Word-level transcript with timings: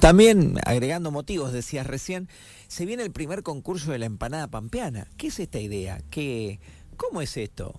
También, 0.00 0.54
agregando 0.64 1.10
motivos, 1.10 1.52
decías 1.52 1.84
recién, 1.88 2.28
se 2.68 2.86
viene 2.86 3.02
el 3.02 3.10
primer 3.10 3.42
concurso 3.42 3.90
de 3.90 3.98
la 3.98 4.06
empanada 4.06 4.46
pampeana. 4.46 5.08
¿Qué 5.18 5.26
es 5.26 5.40
esta 5.40 5.58
idea? 5.58 5.98
¿Qué, 6.08 6.60
¿Cómo 6.96 7.20
es 7.20 7.36
esto? 7.36 7.74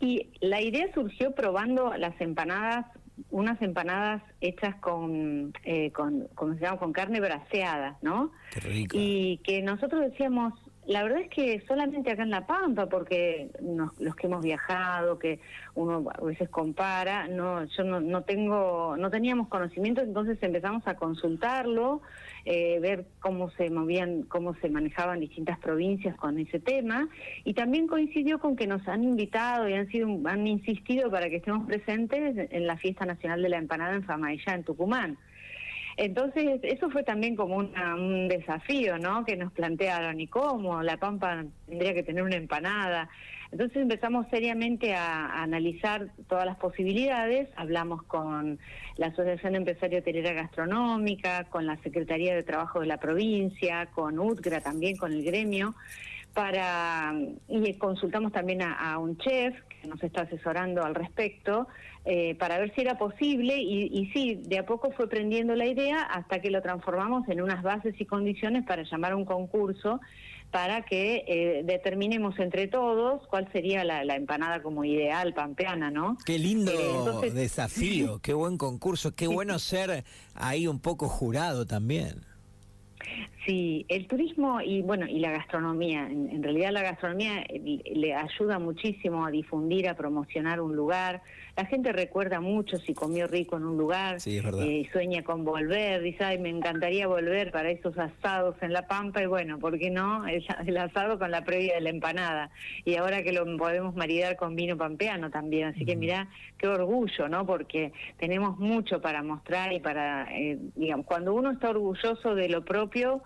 Y 0.00 0.28
la 0.40 0.60
idea 0.60 0.84
surgió 0.92 1.34
probando 1.34 1.94
las 1.96 2.20
empanadas, 2.20 2.84
unas 3.30 3.60
empanadas 3.62 4.22
hechas 4.42 4.76
con, 4.76 5.54
eh, 5.64 5.90
con, 5.92 6.28
se 6.56 6.60
llama? 6.60 6.78
Con 6.78 6.92
carne 6.92 7.20
braseada, 7.20 7.96
¿no? 8.02 8.30
Qué 8.52 8.60
rico. 8.60 8.96
Y 9.00 9.40
que 9.44 9.62
nosotros 9.62 10.02
decíamos, 10.02 10.52
la 10.88 11.02
verdad 11.02 11.20
es 11.20 11.28
que 11.28 11.62
solamente 11.68 12.10
acá 12.10 12.22
en 12.22 12.30
La 12.30 12.46
Pampa, 12.46 12.86
porque 12.86 13.50
los 13.98 14.16
que 14.16 14.26
hemos 14.26 14.42
viajado, 14.42 15.18
que 15.18 15.38
uno 15.74 16.06
a 16.10 16.24
veces 16.24 16.48
compara, 16.48 17.28
no, 17.28 17.62
yo 17.64 17.84
no, 17.84 18.00
no 18.00 18.22
tengo, 18.22 18.96
no 18.96 19.10
teníamos 19.10 19.48
conocimiento, 19.48 20.00
entonces 20.00 20.38
empezamos 20.40 20.86
a 20.86 20.94
consultarlo, 20.94 22.00
eh, 22.46 22.78
ver 22.80 23.04
cómo 23.20 23.50
se 23.50 23.68
movían, 23.68 24.22
cómo 24.22 24.54
se 24.54 24.70
manejaban 24.70 25.20
distintas 25.20 25.58
provincias 25.58 26.16
con 26.16 26.38
ese 26.38 26.58
tema, 26.58 27.06
y 27.44 27.52
también 27.52 27.86
coincidió 27.86 28.38
con 28.38 28.56
que 28.56 28.66
nos 28.66 28.88
han 28.88 29.04
invitado 29.04 29.68
y 29.68 29.74
han 29.74 29.88
sido, 29.88 30.08
han 30.24 30.46
insistido 30.46 31.10
para 31.10 31.28
que 31.28 31.36
estemos 31.36 31.66
presentes 31.66 32.48
en 32.50 32.66
la 32.66 32.78
fiesta 32.78 33.04
nacional 33.04 33.42
de 33.42 33.50
la 33.50 33.58
empanada 33.58 33.94
en 33.94 34.04
Famaillá, 34.04 34.54
en 34.54 34.64
Tucumán. 34.64 35.18
Entonces, 35.98 36.60
eso 36.62 36.88
fue 36.90 37.02
también 37.02 37.34
como 37.34 37.56
un 37.56 38.28
desafío, 38.28 38.98
¿no? 38.98 39.24
Que 39.24 39.36
nos 39.36 39.52
plantearon, 39.52 40.20
¿y 40.20 40.28
cómo? 40.28 40.80
La 40.80 40.96
Pampa 40.96 41.44
tendría 41.66 41.92
que 41.92 42.04
tener 42.04 42.22
una 42.22 42.36
empanada. 42.36 43.10
Entonces 43.50 43.78
empezamos 43.78 44.26
seriamente 44.30 44.94
a, 44.94 45.42
analizar 45.42 46.06
todas 46.28 46.46
las 46.46 46.56
posibilidades, 46.56 47.48
hablamos 47.56 48.04
con 48.04 48.60
la 48.96 49.06
Asociación 49.08 49.56
Empresario 49.56 49.98
Hotelera 49.98 50.34
Gastronómica, 50.34 51.44
con 51.50 51.66
la 51.66 51.76
Secretaría 51.78 52.36
de 52.36 52.44
Trabajo 52.44 52.78
de 52.78 52.86
la 52.86 52.98
provincia, 52.98 53.86
con 53.86 54.20
UTGRA 54.20 54.60
también, 54.60 54.96
con 54.96 55.12
el 55.12 55.24
gremio, 55.24 55.74
para 56.32 57.12
y 57.48 57.74
consultamos 57.74 58.30
también 58.30 58.62
a 58.62 58.98
un 58.98 59.18
chef 59.18 59.52
que 59.80 59.88
nos 59.88 60.02
está 60.02 60.22
asesorando 60.22 60.84
al 60.84 60.94
respecto 60.94 61.68
eh, 62.04 62.34
para 62.36 62.58
ver 62.58 62.74
si 62.74 62.80
era 62.82 62.98
posible 62.98 63.56
y, 63.56 63.86
y 63.92 64.10
sí, 64.12 64.40
de 64.46 64.58
a 64.58 64.66
poco 64.66 64.92
fue 64.92 65.08
prendiendo 65.08 65.54
la 65.54 65.66
idea 65.66 66.02
hasta 66.02 66.40
que 66.40 66.50
lo 66.50 66.62
transformamos 66.62 67.28
en 67.28 67.40
unas 67.40 67.62
bases 67.62 67.94
y 67.98 68.04
condiciones 68.04 68.64
para 68.64 68.82
llamar 68.82 69.12
a 69.12 69.16
un 69.16 69.24
concurso 69.24 70.00
para 70.50 70.82
que 70.82 71.24
eh, 71.26 71.62
determinemos 71.64 72.38
entre 72.38 72.68
todos 72.68 73.26
cuál 73.28 73.50
sería 73.52 73.84
la, 73.84 74.16
empanada 74.16 74.62
como 74.62 74.84
ideal 74.84 75.34
pampeana, 75.34 75.90
¿no? 75.90 76.16
Qué 76.24 76.38
lindo 76.38 76.72
eh, 77.22 77.30
desafío, 77.30 78.20
qué 78.20 78.32
buen 78.32 78.56
concurso, 78.56 79.12
qué 79.12 79.26
bueno 79.26 79.58
ser 79.58 80.04
ahí 80.34 80.66
un 80.66 80.80
poco 80.80 81.08
jurado 81.08 81.66
también. 81.66 82.24
Sí, 83.48 83.86
el 83.88 84.06
turismo 84.06 84.60
y 84.60 84.82
bueno 84.82 85.06
y 85.06 85.20
la 85.20 85.30
gastronomía, 85.30 86.06
en, 86.06 86.42
realidad 86.42 86.70
la 86.70 86.82
gastronomía 86.82 87.46
eh, 87.48 87.80
le, 87.94 88.14
ayuda 88.14 88.58
muchísimo 88.58 89.24
a 89.24 89.30
difundir, 89.30 89.88
a 89.88 89.94
promocionar 89.94 90.60
un 90.60 90.76
lugar. 90.76 91.22
La 91.56 91.64
gente 91.64 91.90
recuerda 91.92 92.42
mucho 92.42 92.76
si 92.76 92.92
comió 92.92 93.26
rico 93.26 93.56
en 93.56 93.64
un 93.64 93.78
lugar, 93.78 94.20
sí, 94.20 94.36
eh, 94.36 94.86
sueña 94.92 95.22
con 95.24 95.46
volver, 95.46 96.02
dice, 96.02 96.24
ay, 96.24 96.38
me 96.38 96.50
encantaría 96.50 97.06
volver 97.06 97.50
para 97.50 97.70
esos 97.70 97.96
asados 97.96 98.54
en 98.60 98.74
La 98.74 98.86
Pampa 98.86 99.22
y 99.22 99.26
bueno, 99.26 99.58
¿por 99.58 99.78
qué 99.78 99.88
no? 99.88 100.26
El, 100.66 100.76
asado 100.76 101.18
con 101.18 101.30
la 101.30 101.42
previa 101.42 101.76
de 101.76 101.80
la 101.80 101.88
empanada 101.88 102.50
y 102.84 102.96
ahora 102.96 103.22
que 103.22 103.32
lo 103.32 103.46
podemos 103.56 103.96
maridar 103.96 104.36
con 104.36 104.56
vino 104.56 104.76
pampeano 104.76 105.30
también, 105.30 105.68
así 105.68 105.86
que 105.86 105.96
mira 105.96 106.28
qué 106.58 106.68
orgullo, 106.68 107.30
¿no? 107.30 107.46
Porque 107.46 107.94
tenemos 108.18 108.58
mucho 108.58 109.00
para 109.00 109.22
mostrar 109.22 109.72
y 109.72 109.80
para, 109.80 110.28
eh, 110.36 110.58
digamos, 110.74 111.06
cuando 111.06 111.32
uno 111.32 111.52
está 111.52 111.70
orgulloso 111.70 112.34
de 112.34 112.50
lo 112.50 112.62
propio 112.62 113.22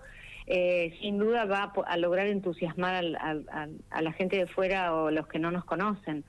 eh, 0.54 0.92
sin 1.00 1.16
duda 1.16 1.46
va 1.46 1.72
a, 1.86 1.96
lograr 1.96 2.26
entusiasmar 2.26 3.02
a 3.06 4.02
la 4.02 4.12
gente 4.12 4.36
de 4.36 4.46
fuera 4.46 4.94
o 4.94 5.10
los 5.10 5.26
que 5.26 5.38
no 5.38 5.50
nos 5.50 5.64
conocen. 5.64 6.24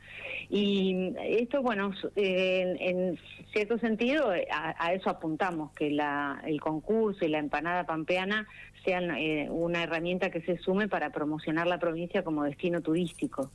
Y 0.49 1.13
esto, 1.19 1.61
bueno, 1.61 1.91
eh, 2.15 2.73
en, 2.79 3.19
cierto 3.51 3.77
sentido, 3.79 4.31
a, 4.49 4.93
eso 4.93 5.09
apuntamos, 5.09 5.73
que 5.73 5.91
la, 5.91 6.41
el 6.45 6.61
concurso 6.61 7.25
y 7.25 7.27
la 7.27 7.39
empanada 7.39 7.85
pampeana 7.85 8.47
sean 8.85 9.11
eh, 9.11 9.49
una 9.49 9.83
herramienta 9.83 10.29
que 10.29 10.39
se 10.39 10.57
sume 10.57 10.87
para 10.87 11.09
promocionar 11.09 11.67
la 11.67 11.79
provincia 11.79 12.23
como 12.23 12.45
destino 12.45 12.79
turístico. 12.79 13.51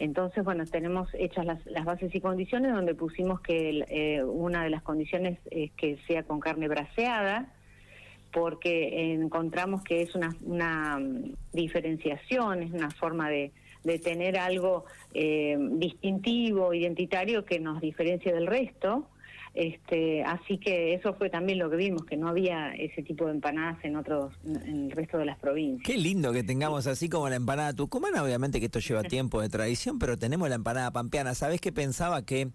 Entonces, 0.00 0.42
bueno, 0.42 0.64
tenemos 0.66 1.08
hechas 1.14 1.46
las, 1.46 1.64
las 1.66 1.84
bases 1.84 2.12
y 2.12 2.20
condiciones 2.20 2.72
donde 2.72 2.96
pusimos 2.96 3.40
que 3.42 4.24
una 4.26 4.64
de 4.64 4.70
las 4.70 4.82
condiciones 4.82 5.38
es 5.52 5.70
que 5.74 5.98
sea 6.08 6.24
con 6.24 6.40
carne 6.40 6.66
braseada, 6.66 7.52
porque 8.32 9.12
encontramos 9.14 9.82
que 9.82 10.02
es 10.02 10.14
una, 10.14 10.34
una 10.42 10.98
mm, 10.98 11.34
diferenciación, 11.52 12.62
es 12.62 12.72
una 12.72 12.90
forma 12.90 13.28
de, 13.28 13.52
de 13.84 13.98
tener 13.98 14.38
algo 14.38 14.84
eh, 15.14 15.56
distintivo, 15.72 16.74
identitario 16.74 17.44
que 17.44 17.60
nos 17.60 17.80
diferencia 17.80 18.32
del 18.34 18.46
resto. 18.46 19.08
Este, 19.52 20.22
así 20.22 20.58
que 20.58 20.94
eso 20.94 21.14
fue 21.14 21.28
también 21.28 21.58
lo 21.58 21.68
que 21.68 21.76
vimos, 21.76 22.04
que 22.04 22.16
no 22.16 22.28
había 22.28 22.72
ese 22.72 23.02
tipo 23.02 23.26
de 23.26 23.32
empanadas 23.32 23.84
en 23.84 23.96
otros, 23.96 24.32
en 24.44 24.84
el 24.84 24.90
resto 24.92 25.18
de 25.18 25.24
las 25.24 25.38
provincias. 25.38 25.84
Qué 25.84 25.98
lindo 25.98 26.32
que 26.32 26.44
tengamos 26.44 26.86
así 26.86 27.08
como 27.08 27.28
la 27.28 27.34
empanada 27.34 27.72
tucumana, 27.72 28.22
obviamente 28.22 28.60
que 28.60 28.66
esto 28.66 28.78
lleva 28.78 29.02
tiempo 29.04 29.40
de 29.40 29.48
tradición, 29.48 29.98
pero 29.98 30.16
tenemos 30.18 30.48
la 30.48 30.54
empanada 30.54 30.92
pampeana. 30.92 31.34
¿Sabés 31.34 31.60
qué 31.60 31.72
pensaba 31.72 32.24
que 32.24 32.50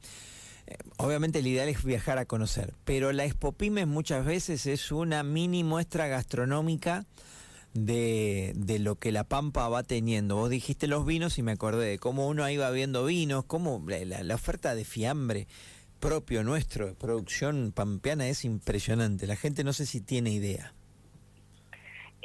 obviamente 0.97 1.39
el 1.39 1.47
ideal 1.47 1.69
es 1.69 1.83
viajar 1.83 2.17
a 2.17 2.25
conocer, 2.25 2.73
pero 2.83 3.11
la 3.11 3.25
Expo 3.25 3.51
Pymes 3.51 3.87
muchas 3.87 4.25
veces 4.25 4.65
es 4.65 4.91
una 4.91 5.23
mini 5.23 5.63
muestra 5.63 6.07
gastronómica 6.07 7.05
de, 7.73 8.53
de, 8.55 8.79
lo 8.79 8.95
que 8.95 9.11
la 9.11 9.25
Pampa 9.25 9.67
va 9.67 9.83
teniendo. 9.83 10.35
Vos 10.37 10.49
dijiste 10.49 10.87
los 10.87 11.05
vinos 11.05 11.37
y 11.37 11.43
me 11.43 11.51
acordé 11.51 11.87
de 11.87 11.99
cómo 11.99 12.27
uno 12.27 12.49
iba 12.49 12.69
viendo 12.71 13.05
vinos, 13.05 13.45
cómo 13.45 13.83
la, 13.87 14.23
la 14.23 14.35
oferta 14.35 14.75
de 14.75 14.85
fiambre 14.85 15.47
propio 15.99 16.43
nuestro, 16.43 16.93
producción 16.95 17.71
pampeana, 17.71 18.27
es 18.27 18.45
impresionante. 18.45 19.27
La 19.27 19.35
gente 19.35 19.63
no 19.63 19.73
sé 19.73 19.85
si 19.85 20.01
tiene 20.01 20.31
idea 20.31 20.73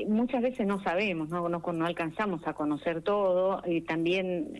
muchas 0.07 0.43
veces 0.43 0.67
no 0.67 0.83
sabemos, 0.83 1.29
no, 1.29 1.49
no, 1.49 1.61
no 1.61 1.87
alcanzamos 1.87 2.47
a 2.47 2.53
conocer 2.53 3.03
todo 3.03 3.63
y 3.67 3.81
también 3.83 4.53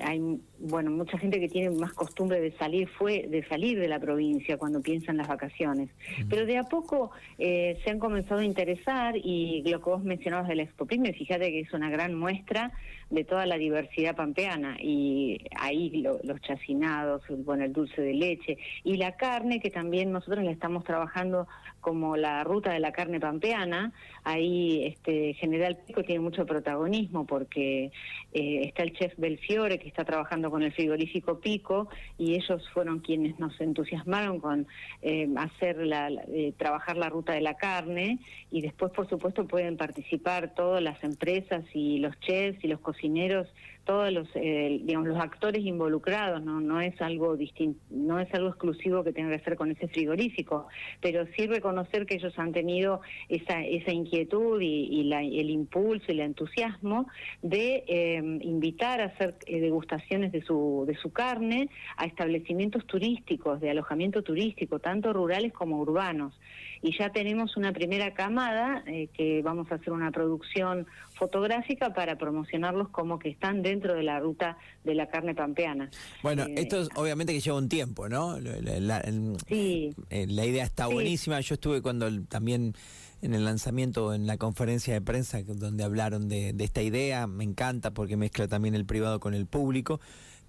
hay 0.00 0.40
bueno 0.58 0.90
mucha 0.90 1.18
gente 1.18 1.40
que 1.40 1.48
tiene 1.48 1.70
más 1.70 1.92
costumbre 1.92 2.40
de 2.40 2.52
salir 2.52 2.88
fue 2.88 3.26
de 3.28 3.44
salir 3.48 3.78
de 3.80 3.88
la 3.88 3.98
provincia 3.98 4.56
cuando 4.56 4.80
piensa 4.80 5.10
en 5.10 5.18
las 5.18 5.28
vacaciones, 5.28 5.90
pero 6.28 6.46
de 6.46 6.58
a 6.58 6.64
poco 6.64 7.10
eh, 7.38 7.78
se 7.84 7.90
han 7.90 7.98
comenzado 7.98 8.40
a 8.40 8.44
interesar 8.44 9.16
y 9.16 9.62
lo 9.68 9.80
que 9.80 9.90
vos 9.90 10.04
mencionabas 10.04 10.48
del 10.48 10.60
Expo 10.60 10.86
Pyme, 10.86 11.12
fíjate 11.12 11.50
que 11.50 11.60
es 11.60 11.72
una 11.72 11.90
gran 11.90 12.14
muestra 12.14 12.72
de 13.10 13.24
toda 13.24 13.44
la 13.46 13.58
diversidad 13.58 14.16
pampeana 14.16 14.76
y 14.80 15.38
ahí 15.56 16.02
los 16.22 16.40
chacinados, 16.40 17.22
bueno 17.44 17.64
el 17.64 17.72
dulce 17.72 18.00
de 18.00 18.14
leche 18.14 18.58
y 18.84 18.96
la 18.96 19.12
carne 19.16 19.60
que 19.60 19.70
también 19.70 20.12
nosotros 20.12 20.44
la 20.44 20.50
estamos 20.50 20.84
trabajando 20.84 21.46
como 21.82 22.16
la 22.16 22.44
ruta 22.44 22.72
de 22.72 22.80
la 22.80 22.92
carne 22.92 23.20
pampeana, 23.20 23.92
ahí 24.24 24.84
este 24.84 25.34
General 25.34 25.76
Pico 25.84 26.04
tiene 26.04 26.20
mucho 26.20 26.46
protagonismo 26.46 27.26
porque 27.26 27.90
eh, 28.32 28.62
está 28.62 28.84
el 28.84 28.92
chef 28.92 29.12
Belfiore 29.18 29.80
que 29.80 29.88
está 29.88 30.04
trabajando 30.04 30.48
con 30.48 30.62
el 30.62 30.72
frigorífico 30.72 31.40
Pico 31.40 31.88
y 32.16 32.36
ellos 32.36 32.62
fueron 32.72 33.00
quienes 33.00 33.38
nos 33.40 33.60
entusiasmaron 33.60 34.38
con 34.38 34.68
eh, 35.02 35.28
hacer 35.36 35.76
la, 35.84 36.08
eh, 36.08 36.54
trabajar 36.56 36.96
la 36.96 37.08
ruta 37.08 37.32
de 37.32 37.40
la 37.40 37.54
carne 37.54 38.20
y 38.52 38.62
después 38.62 38.92
por 38.92 39.08
supuesto 39.08 39.48
pueden 39.48 39.76
participar 39.76 40.54
todas 40.54 40.82
las 40.82 41.02
empresas 41.02 41.64
y 41.74 41.98
los 41.98 42.18
chefs 42.20 42.62
y 42.62 42.68
los 42.68 42.78
cocineros 42.78 43.48
todos 43.84 44.12
los 44.12 44.28
eh, 44.34 44.80
digamos 44.84 45.08
los 45.08 45.18
actores 45.18 45.64
involucrados 45.64 46.42
no 46.42 46.60
no 46.60 46.80
es 46.80 47.00
algo 47.00 47.36
distinto 47.36 47.80
no 47.90 48.20
es 48.20 48.32
algo 48.34 48.48
exclusivo 48.48 49.02
que 49.04 49.12
tenga 49.12 49.30
que 49.30 49.36
hacer 49.36 49.56
con 49.56 49.70
ese 49.70 49.88
frigorífico 49.88 50.68
pero 51.00 51.26
sí 51.36 51.46
reconocer 51.46 52.06
que 52.06 52.14
ellos 52.14 52.38
han 52.38 52.52
tenido 52.52 53.00
esa 53.28 53.62
esa 53.64 53.92
inquietud 53.92 54.60
y, 54.60 55.04
la, 55.04 55.22
el 55.22 55.50
impulso 55.50 56.06
y 56.08 56.12
el 56.12 56.20
entusiasmo 56.20 57.06
de 57.42 57.84
em, 57.86 58.40
invitar 58.42 59.00
a 59.00 59.06
hacer 59.06 59.34
eh, 59.46 59.60
degustaciones 59.60 60.32
de 60.32 60.42
su 60.42 60.84
de 60.86 60.94
su 60.96 61.12
carne 61.12 61.68
a 61.96 62.06
establecimientos 62.06 62.86
turísticos 62.86 63.60
de 63.60 63.70
alojamiento 63.70 64.22
turístico 64.22 64.78
tanto 64.78 65.12
rurales 65.12 65.52
como 65.52 65.78
urbanos. 65.78 66.38
Y 66.84 66.96
ya 66.98 67.10
tenemos 67.10 67.56
una 67.56 67.72
primera 67.72 68.12
camada 68.12 68.82
eh, 68.86 69.08
que 69.14 69.40
vamos 69.42 69.70
a 69.70 69.76
hacer 69.76 69.92
una 69.92 70.10
producción 70.10 70.86
fotográfica 71.14 71.94
para 71.94 72.16
promocionarlos 72.16 72.88
como 72.88 73.18
que 73.18 73.28
están 73.28 73.62
dentro 73.72 73.94
de 73.94 74.02
la 74.02 74.20
ruta 74.20 74.56
de 74.84 74.94
la 74.94 75.08
carne 75.08 75.34
pampeana. 75.34 75.90
Bueno, 76.22 76.44
eh, 76.44 76.54
esto 76.56 76.80
es, 76.80 76.88
obviamente 76.94 77.32
que 77.32 77.40
lleva 77.40 77.58
un 77.58 77.68
tiempo, 77.68 78.08
¿no? 78.08 78.38
La, 78.38 79.02
sí. 79.48 79.94
Eh, 80.10 80.26
la 80.28 80.44
idea 80.44 80.64
está 80.64 80.86
buenísima. 80.86 81.40
Yo 81.40 81.54
estuve 81.54 81.82
cuando 81.82 82.08
también 82.24 82.74
en 83.22 83.34
el 83.34 83.44
lanzamiento, 83.44 84.14
en 84.14 84.26
la 84.26 84.36
conferencia 84.36 84.94
de 84.94 85.00
prensa 85.00 85.42
donde 85.42 85.84
hablaron 85.84 86.28
de, 86.28 86.52
de 86.52 86.64
esta 86.64 86.82
idea, 86.82 87.26
me 87.26 87.44
encanta 87.44 87.92
porque 87.92 88.16
mezcla 88.16 88.48
también 88.48 88.74
el 88.74 88.84
privado 88.84 89.20
con 89.20 89.34
el 89.34 89.46
público. 89.46 90.00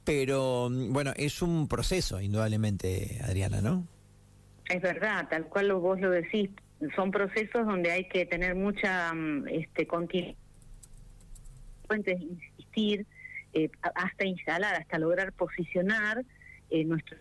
Pero 0.04 0.69
bueno, 0.69 1.14
es 1.16 1.42
un 1.42 1.68
proceso, 1.68 2.19
indudablemente, 2.19 3.19
Adriana, 3.24 3.62
¿no? 3.62 3.88
Es 4.69 4.81
verdad, 4.81 5.28
tal 5.30 5.46
cual 5.46 5.74
vos 5.74 6.00
lo 6.00 6.10
decís, 6.10 6.50
son 6.96 7.12
procesos 7.12 7.66
donde 7.66 7.92
hay 7.92 8.08
que 8.08 8.26
tener 8.26 8.56
mucha 8.56 9.14
mm, 9.14 9.48
este, 9.48 9.88
continuidad, 9.88 10.36
insistir, 12.06 13.06
eh, 13.54 13.70
hasta 13.96 14.26
instalar, 14.26 14.76
hasta 14.76 14.98
lograr 15.00 15.34
posicionar 15.34 16.24
eh, 16.70 16.84
nuestro 16.84 17.18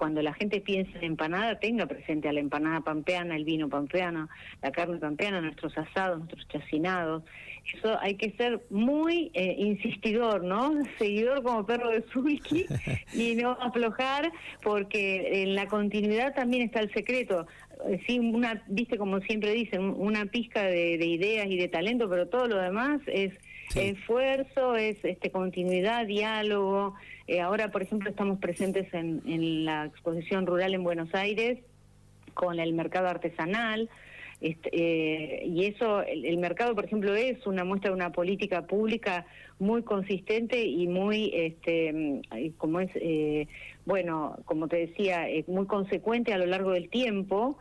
cuando 0.00 0.22
la 0.22 0.32
gente 0.32 0.62
piensa 0.62 0.96
en 0.96 1.04
empanada, 1.04 1.60
tenga 1.60 1.84
presente 1.84 2.26
a 2.26 2.32
la 2.32 2.40
empanada 2.40 2.80
pampeana, 2.80 3.36
el 3.36 3.44
vino 3.44 3.68
pampeano, 3.68 4.30
la 4.62 4.72
carne 4.72 4.96
pampeana, 4.96 5.42
nuestros 5.42 5.76
asados, 5.76 6.20
nuestros 6.20 6.48
chacinados. 6.48 7.22
Eso 7.74 8.00
hay 8.00 8.14
que 8.14 8.30
ser 8.32 8.64
muy 8.70 9.30
eh, 9.34 9.56
insistidor, 9.58 10.42
¿no? 10.42 10.72
Seguidor 10.98 11.42
como 11.42 11.66
perro 11.66 11.90
de 11.90 12.02
Zulki 12.14 12.64
y 13.12 13.34
no 13.34 13.50
aflojar, 13.60 14.32
porque 14.62 15.42
en 15.42 15.54
la 15.54 15.66
continuidad 15.66 16.34
también 16.34 16.62
está 16.62 16.80
el 16.80 16.90
secreto. 16.94 17.46
Eh, 17.88 18.00
sí, 18.06 18.18
una, 18.18 18.62
viste 18.68 18.98
como 18.98 19.20
siempre 19.20 19.52
dicen, 19.52 19.94
una 19.96 20.26
pizca 20.26 20.62
de 20.62 21.04
ideas 21.04 21.46
y 21.48 21.56
de 21.56 21.68
talento, 21.68 22.08
pero 22.08 22.28
todo 22.28 22.46
lo 22.46 22.58
demás 22.58 23.00
es 23.06 23.32
Esfuerzo 23.74 24.76
es 24.76 24.98
este, 25.04 25.30
continuidad, 25.30 26.06
diálogo. 26.06 26.94
Eh, 27.26 27.40
ahora, 27.40 27.68
por 27.70 27.82
ejemplo, 27.82 28.10
estamos 28.10 28.38
presentes 28.38 28.92
en, 28.92 29.22
en, 29.26 29.64
la 29.64 29.84
exposición 29.84 30.46
rural 30.46 30.74
en 30.74 30.82
Buenos 30.82 31.14
Aires 31.14 31.58
con 32.34 32.58
el 32.58 32.72
mercado 32.72 33.08
artesanal. 33.08 33.88
Este, 34.40 34.70
eh, 34.72 35.46
y 35.46 35.66
eso, 35.66 36.02
el, 36.02 36.38
mercado, 36.38 36.74
por 36.74 36.86
ejemplo, 36.86 37.14
es 37.14 37.46
una 37.46 37.64
muestra 37.64 37.90
de 37.90 37.96
una 37.96 38.12
política 38.12 38.66
pública 38.66 39.26
muy 39.58 39.82
consistente 39.82 40.64
y 40.64 40.88
muy, 40.88 41.30
este, 41.34 42.22
como 42.56 42.80
es, 42.80 42.90
eh, 42.94 43.48
bueno, 43.84 44.38
como 44.46 44.68
te 44.68 44.86
decía, 44.86 45.26
muy 45.46 45.66
consecuente 45.66 46.32
a 46.32 46.38
lo 46.38 46.46
largo 46.46 46.72
del 46.72 46.88
tiempo, 46.88 47.58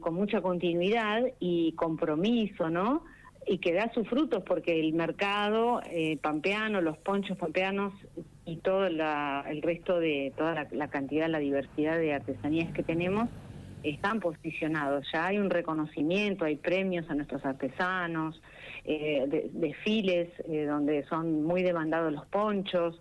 con 0.00 0.12
mucha 0.12 0.42
continuidad 0.42 1.22
y 1.40 1.72
compromiso, 1.72 2.68
¿no? 2.68 3.02
y 3.46 3.58
que 3.58 3.72
da 3.72 3.90
sus 3.92 4.08
frutos 4.08 4.42
porque 4.44 4.78
el 4.78 4.92
mercado 4.92 5.80
eh, 5.90 6.16
pampeano, 6.18 6.80
los 6.80 6.96
ponchos 6.98 7.36
pampeanos 7.36 7.92
y 8.44 8.56
todo 8.56 8.86
el 8.86 9.62
resto 9.62 9.98
de 9.98 10.32
toda 10.36 10.66
la, 10.70 10.88
cantidad, 10.88 11.28
la 11.28 11.38
diversidad 11.38 11.98
de 11.98 12.14
artesanías 12.14 12.72
que 12.72 12.82
tenemos 12.82 13.28
están 13.82 14.20
posicionados. 14.20 15.06
Ya 15.12 15.26
hay 15.26 15.38
un 15.38 15.50
reconocimiento, 15.50 16.44
hay 16.44 16.56
premios 16.56 17.08
a 17.10 17.14
nuestros 17.14 17.44
artesanos, 17.44 18.40
eh, 18.84 19.48
desfiles 19.52 20.28
eh, 20.48 20.64
donde 20.66 21.04
son 21.04 21.44
muy 21.44 21.62
demandados 21.62 22.12
los 22.12 22.26
ponchos. 22.26 23.00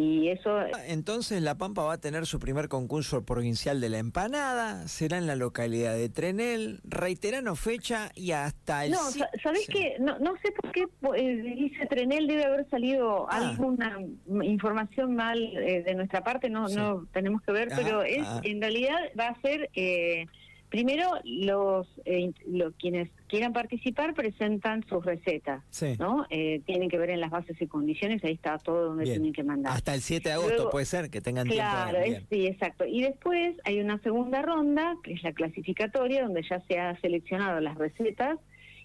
Y 0.00 0.28
eso... 0.28 0.60
Entonces 0.86 1.42
La 1.42 1.58
Pampa 1.58 1.82
va 1.82 1.94
a 1.94 1.98
tener 1.98 2.24
su 2.24 2.38
primer 2.38 2.68
concurso 2.68 3.24
provincial 3.24 3.80
de 3.80 3.88
la 3.88 3.98
empanada, 3.98 4.86
será 4.86 5.18
en 5.18 5.26
la 5.26 5.34
localidad 5.34 5.92
de 5.94 6.08
Trenel, 6.08 6.78
reiterano 6.84 7.56
fecha 7.56 8.12
y 8.14 8.30
hasta 8.30 8.84
el... 8.84 8.92
No, 8.92 8.98
¿sabés 9.42 9.66
qué? 9.66 9.96
No, 9.98 10.16
no 10.20 10.36
sé 10.40 10.52
por 10.52 10.70
qué 10.70 10.86
eh, 11.16 11.54
dice 11.56 11.84
Trenel, 11.86 12.28
debe 12.28 12.44
haber 12.44 12.70
salido 12.70 13.26
ah. 13.28 13.48
alguna 13.48 13.98
información 14.44 15.16
mal 15.16 15.36
eh, 15.56 15.82
de 15.82 15.94
nuestra 15.96 16.22
parte, 16.22 16.48
no 16.48 16.68
no 16.68 17.04
tenemos 17.12 17.42
que 17.42 17.50
ver, 17.50 17.68
pero 17.74 18.04
es 18.04 18.24
ah. 18.24 18.40
en 18.44 18.60
realidad 18.60 18.98
va 19.18 19.30
a 19.30 19.40
ser... 19.40 19.68
Eh, 19.74 20.26
Primero, 20.68 21.12
los, 21.24 21.86
eh, 22.04 22.30
quienes 22.78 23.08
quieran 23.26 23.54
participar 23.54 24.12
presentan 24.12 24.84
sus 24.86 25.02
recetas, 25.04 25.62
¿no? 25.98 26.26
Eh, 26.28 26.60
tienen 26.66 26.90
que 26.90 26.98
ver 26.98 27.08
en 27.08 27.20
las 27.20 27.30
bases 27.30 27.60
y 27.60 27.66
condiciones, 27.66 28.22
ahí 28.22 28.32
está 28.32 28.58
todo 28.58 28.88
donde 28.88 29.04
tienen 29.04 29.32
que 29.32 29.42
mandar. 29.42 29.72
Hasta 29.72 29.94
el 29.94 30.02
7 30.02 30.28
de 30.28 30.34
agosto 30.34 30.68
puede 30.68 30.84
ser 30.84 31.08
que 31.08 31.22
tengan 31.22 31.48
claro, 31.48 32.02
tiempo. 32.02 32.26
sí, 32.30 32.46
exacto. 32.46 32.84
Y 32.84 33.00
después 33.00 33.56
hay 33.64 33.80
una 33.80 33.98
segunda 34.02 34.42
ronda, 34.42 34.96
que 35.02 35.14
es 35.14 35.22
la 35.22 35.32
clasificatoria, 35.32 36.22
donde 36.24 36.42
ya 36.42 36.60
se 36.60 36.78
han 36.78 37.00
seleccionado 37.00 37.60
las 37.60 37.76
recetas 37.78 38.38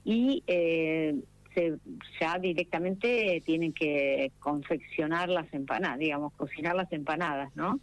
y 0.05 0.43
eh, 0.47 1.15
se, 1.53 1.77
ya 2.19 2.39
directamente 2.39 3.43
tienen 3.45 3.73
que 3.73 4.31
confeccionar 4.39 5.27
las 5.27 5.53
empanadas, 5.53 5.99
digamos, 5.99 6.33
cocinar 6.33 6.75
las 6.75 6.91
empanadas, 6.93 7.53
¿no? 7.55 7.79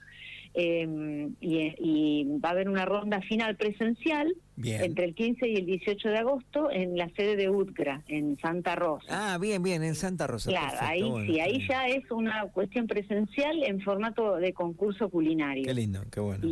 Em, 0.53 1.37
y, 1.41 2.25
va 2.45 2.49
a 2.49 2.53
haber 2.53 2.69
una 2.69 2.85
ronda 2.85 3.21
final 3.21 3.57
presencial 3.57 4.35
entre 4.63 5.05
el 5.05 5.15
15 5.15 5.49
y 5.49 5.57
el 5.57 5.65
18 5.65 6.09
de 6.09 6.19
agosto 6.19 6.71
en 6.71 6.97
la 6.97 7.09
sede 7.11 7.37
de 7.37 7.49
UTGRA, 7.49 8.03
en 8.09 8.37
Santa 8.39 8.75
Rosa. 8.75 9.07
Ah, 9.09 9.39
bien, 9.39 9.63
bien, 9.63 9.83
en 9.85 9.95
Santa 9.95 10.27
Rosa. 10.27 10.51
Claro, 10.51 10.77
ahí 10.81 11.05
sí, 11.27 11.41
ahí 11.41 11.67
ya 11.69 11.87
es 11.87 12.11
una 12.11 12.47
cuestión 12.49 12.89
presencial 12.89 13.63
en 13.63 13.81
formato 13.81 14.37
de 14.37 14.53
concurso 14.53 15.09
culinario. 15.09 15.65
Qué 15.65 15.73
lindo, 15.73 16.03
qué 16.11 16.21
bueno. 16.21 16.47